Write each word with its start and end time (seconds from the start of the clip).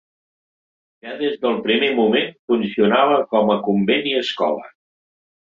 Ja 1.07 1.11
des 1.19 1.35
del 1.43 1.59
primer 1.67 1.89
moment 1.99 2.33
funcionava 2.53 3.21
com 3.35 3.53
a 3.59 3.61
convent 3.69 4.09
i 4.15 4.17
escola. 4.25 4.67